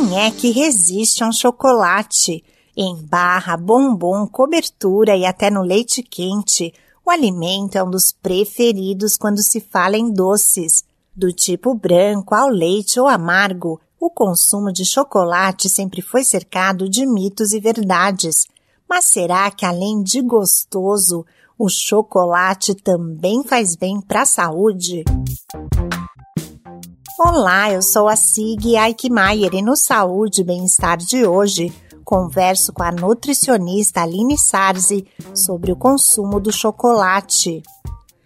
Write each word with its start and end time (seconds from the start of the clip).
Quem 0.00 0.18
é 0.18 0.30
que 0.30 0.50
resiste 0.50 1.22
a 1.22 1.28
um 1.28 1.32
chocolate? 1.32 2.42
Em 2.74 2.96
barra, 3.04 3.54
bombom, 3.54 4.26
cobertura 4.26 5.14
e 5.14 5.26
até 5.26 5.50
no 5.50 5.60
leite 5.60 6.02
quente, 6.02 6.72
o 7.04 7.10
alimento 7.10 7.76
é 7.76 7.84
um 7.84 7.90
dos 7.90 8.10
preferidos 8.10 9.18
quando 9.18 9.42
se 9.42 9.60
fala 9.60 9.98
em 9.98 10.10
doces. 10.10 10.82
Do 11.14 11.30
tipo 11.30 11.74
branco 11.74 12.34
ao 12.34 12.48
leite 12.48 12.98
ou 12.98 13.06
amargo, 13.06 13.78
o 14.00 14.08
consumo 14.08 14.72
de 14.72 14.86
chocolate 14.86 15.68
sempre 15.68 16.00
foi 16.00 16.24
cercado 16.24 16.88
de 16.88 17.04
mitos 17.04 17.52
e 17.52 17.60
verdades. 17.60 18.46
Mas 18.88 19.04
será 19.04 19.50
que 19.50 19.66
além 19.66 20.02
de 20.02 20.22
gostoso, 20.22 21.26
o 21.58 21.68
chocolate 21.68 22.74
também 22.74 23.44
faz 23.44 23.76
bem 23.76 24.00
para 24.00 24.22
a 24.22 24.26
saúde? 24.26 25.04
Olá, 27.22 27.70
eu 27.70 27.82
sou 27.82 28.08
a 28.08 28.16
Sig 28.16 28.78
Aikmaier 28.78 29.52
e 29.52 29.60
no 29.60 29.76
Saúde 29.76 30.40
e 30.40 30.44
Bem-Estar 30.44 30.96
de 30.96 31.26
hoje 31.26 31.70
converso 32.02 32.72
com 32.72 32.82
a 32.82 32.90
nutricionista 32.90 34.00
Aline 34.00 34.38
Sarzi 34.38 35.06
sobre 35.34 35.70
o 35.70 35.76
consumo 35.76 36.40
do 36.40 36.50
chocolate. 36.50 37.62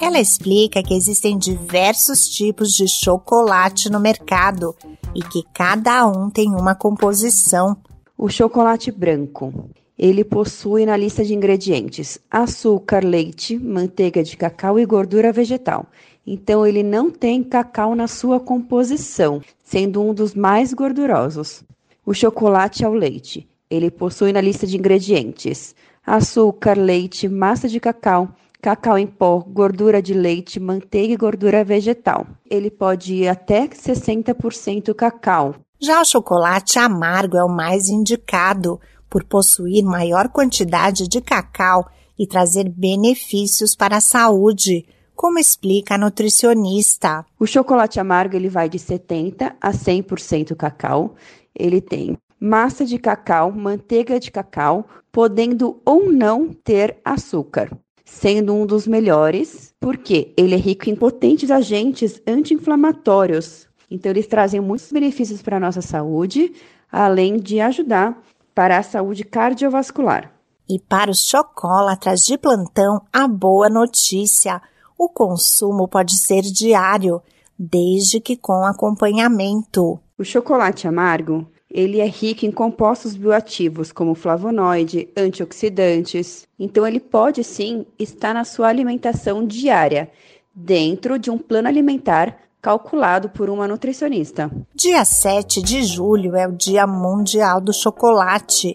Ela 0.00 0.20
explica 0.20 0.84
que 0.84 0.94
existem 0.94 1.36
diversos 1.36 2.28
tipos 2.28 2.68
de 2.70 2.86
chocolate 2.86 3.90
no 3.90 3.98
mercado 3.98 4.72
e 5.12 5.20
que 5.20 5.42
cada 5.52 6.06
um 6.06 6.30
tem 6.30 6.54
uma 6.54 6.76
composição. 6.76 7.76
O 8.16 8.28
chocolate 8.28 8.92
branco. 8.92 9.68
Ele 9.98 10.22
possui 10.24 10.84
na 10.84 10.96
lista 10.96 11.24
de 11.24 11.34
ingredientes 11.34 12.18
açúcar, 12.30 13.02
leite, 13.04 13.58
manteiga 13.58 14.22
de 14.22 14.36
cacau 14.36 14.78
e 14.78 14.84
gordura 14.84 15.32
vegetal. 15.32 15.86
Então, 16.26 16.66
ele 16.66 16.82
não 16.82 17.10
tem 17.10 17.42
cacau 17.42 17.94
na 17.94 18.06
sua 18.06 18.38
composição, 18.38 19.40
sendo 19.62 20.02
um 20.02 20.12
dos 20.12 20.34
mais 20.34 20.74
gordurosos. 20.74 21.62
O 22.04 22.12
chocolate 22.12 22.84
ao 22.84 22.92
leite. 22.92 23.48
Ele 23.70 23.90
possui 23.90 24.32
na 24.32 24.40
lista 24.40 24.66
de 24.66 24.76
ingredientes 24.76 25.74
açúcar, 26.06 26.78
leite, 26.78 27.28
massa 27.28 27.68
de 27.68 27.80
cacau, 27.80 28.28
cacau 28.62 28.96
em 28.96 29.06
pó, 29.06 29.38
gordura 29.38 30.00
de 30.00 30.14
leite, 30.14 30.60
manteiga 30.60 31.14
e 31.14 31.16
gordura 31.16 31.64
vegetal. 31.64 32.26
Ele 32.48 32.70
pode 32.70 33.14
ir 33.14 33.28
até 33.28 33.66
60% 33.66 34.94
cacau. 34.94 35.56
Já 35.80 36.00
o 36.00 36.04
chocolate 36.04 36.78
amargo 36.78 37.36
é 37.36 37.44
o 37.44 37.54
mais 37.54 37.88
indicado 37.88 38.80
por 39.08 39.24
possuir 39.24 39.84
maior 39.84 40.28
quantidade 40.28 41.08
de 41.08 41.20
cacau 41.20 41.88
e 42.18 42.26
trazer 42.26 42.68
benefícios 42.68 43.74
para 43.74 43.98
a 43.98 44.00
saúde, 44.00 44.86
como 45.14 45.38
explica 45.38 45.94
a 45.94 45.98
nutricionista. 45.98 47.24
O 47.38 47.46
chocolate 47.46 47.98
amargo 47.98 48.36
ele 48.36 48.48
vai 48.48 48.68
de 48.68 48.78
70 48.78 49.56
a 49.60 49.72
100% 49.72 50.54
cacau. 50.54 51.14
Ele 51.54 51.80
tem 51.80 52.16
massa 52.38 52.84
de 52.84 52.98
cacau, 52.98 53.50
manteiga 53.50 54.20
de 54.20 54.30
cacau, 54.30 54.86
podendo 55.10 55.80
ou 55.84 56.12
não 56.12 56.48
ter 56.52 56.98
açúcar, 57.04 57.70
sendo 58.04 58.54
um 58.54 58.66
dos 58.66 58.86
melhores, 58.86 59.74
porque 59.80 60.34
ele 60.36 60.54
é 60.54 60.58
rico 60.58 60.90
em 60.90 60.94
potentes 60.94 61.50
agentes 61.50 62.20
anti-inflamatórios. 62.26 63.66
Então, 63.90 64.10
eles 64.10 64.26
trazem 64.26 64.60
muitos 64.60 64.92
benefícios 64.92 65.40
para 65.40 65.56
a 65.56 65.60
nossa 65.60 65.80
saúde, 65.80 66.52
além 66.90 67.38
de 67.38 67.60
ajudar 67.60 68.20
para 68.56 68.78
a 68.78 68.82
saúde 68.82 69.22
cardiovascular. 69.22 70.32
E 70.66 70.80
para 70.80 71.10
os 71.10 71.20
chocolatras 71.20 72.22
de 72.22 72.38
plantão, 72.38 73.02
a 73.12 73.28
boa 73.28 73.68
notícia: 73.68 74.62
o 74.98 75.10
consumo 75.10 75.86
pode 75.86 76.16
ser 76.16 76.40
diário, 76.40 77.20
desde 77.58 78.18
que 78.18 78.34
com 78.34 78.64
acompanhamento. 78.64 80.00
O 80.18 80.24
chocolate 80.24 80.88
amargo 80.88 81.46
ele 81.70 82.00
é 82.00 82.06
rico 82.06 82.46
em 82.46 82.50
compostos 82.50 83.14
bioativos 83.14 83.92
como 83.92 84.14
flavonoide, 84.14 85.10
antioxidantes. 85.14 86.48
Então 86.58 86.86
ele 86.86 86.98
pode 86.98 87.44
sim 87.44 87.84
estar 87.98 88.32
na 88.32 88.44
sua 88.44 88.68
alimentação 88.68 89.46
diária, 89.46 90.10
dentro 90.54 91.18
de 91.18 91.30
um 91.30 91.36
plano 91.36 91.68
alimentar 91.68 92.38
calculado 92.66 93.28
por 93.28 93.48
uma 93.48 93.68
nutricionista. 93.68 94.50
Dia 94.74 95.04
7 95.04 95.62
de 95.62 95.84
julho 95.84 96.34
é 96.34 96.48
o 96.48 96.52
Dia 96.52 96.84
Mundial 96.84 97.60
do 97.60 97.72
Chocolate. 97.72 98.74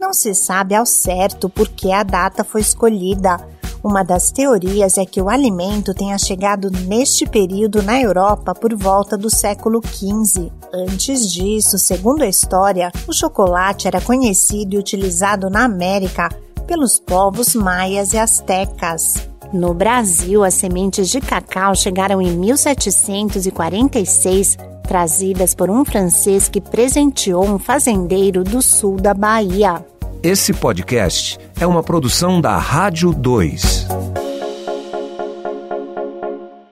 Não 0.00 0.12
se 0.12 0.32
sabe 0.32 0.76
ao 0.76 0.86
certo 0.86 1.48
por 1.48 1.68
que 1.68 1.90
a 1.90 2.04
data 2.04 2.44
foi 2.44 2.60
escolhida, 2.60 3.44
uma 3.82 4.04
das 4.04 4.30
teorias 4.30 4.96
é 4.96 5.04
que 5.04 5.20
o 5.20 5.28
alimento 5.28 5.92
tenha 5.92 6.16
chegado 6.18 6.70
neste 6.70 7.26
período 7.26 7.82
na 7.82 8.00
Europa 8.00 8.54
por 8.54 8.76
volta 8.76 9.18
do 9.18 9.28
século 9.28 9.80
XV. 9.84 10.52
Antes 10.72 11.28
disso, 11.28 11.80
segundo 11.80 12.22
a 12.22 12.28
história, 12.28 12.92
o 13.08 13.12
chocolate 13.12 13.88
era 13.88 14.00
conhecido 14.00 14.76
e 14.76 14.78
utilizado 14.78 15.50
na 15.50 15.64
América 15.64 16.28
pelos 16.64 17.00
povos 17.00 17.56
maias 17.56 18.12
e 18.12 18.18
astecas. 18.18 19.31
No 19.52 19.74
Brasil, 19.74 20.42
as 20.42 20.54
sementes 20.54 21.10
de 21.10 21.20
cacau 21.20 21.74
chegaram 21.74 22.22
em 22.22 22.34
1746, 22.38 24.56
trazidas 24.82 25.54
por 25.54 25.68
um 25.68 25.84
francês 25.84 26.48
que 26.48 26.58
presenteou 26.58 27.44
um 27.44 27.58
fazendeiro 27.58 28.42
do 28.42 28.62
sul 28.62 28.96
da 28.96 29.12
Bahia. 29.12 29.84
Esse 30.22 30.54
podcast 30.54 31.38
é 31.60 31.66
uma 31.66 31.82
produção 31.82 32.40
da 32.40 32.56
Rádio 32.56 33.12
2. 33.12 33.88